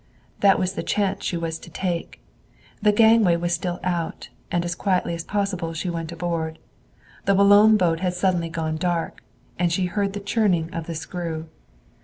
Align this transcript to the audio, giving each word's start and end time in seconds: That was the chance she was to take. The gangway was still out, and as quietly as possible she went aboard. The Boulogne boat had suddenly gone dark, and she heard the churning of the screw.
That 0.39 0.57
was 0.57 0.73
the 0.73 0.81
chance 0.81 1.23
she 1.23 1.37
was 1.37 1.59
to 1.59 1.69
take. 1.69 2.19
The 2.81 2.91
gangway 2.91 3.35
was 3.35 3.53
still 3.53 3.79
out, 3.83 4.29
and 4.51 4.65
as 4.65 4.73
quietly 4.73 5.13
as 5.13 5.23
possible 5.23 5.73
she 5.73 5.91
went 5.91 6.11
aboard. 6.11 6.57
The 7.25 7.35
Boulogne 7.35 7.77
boat 7.77 7.99
had 7.99 8.15
suddenly 8.15 8.49
gone 8.49 8.77
dark, 8.77 9.21
and 9.59 9.71
she 9.71 9.85
heard 9.85 10.13
the 10.13 10.19
churning 10.19 10.73
of 10.73 10.87
the 10.87 10.95
screw. 10.95 11.49